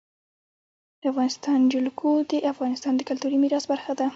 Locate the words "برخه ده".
3.71-4.07